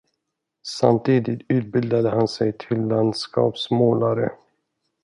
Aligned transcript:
Samtidigt 0.63 1.45
utbildade 1.51 2.09
han 2.09 2.27
sig 2.27 2.53
till 2.57 2.77
landskapsmålare. 2.81 4.31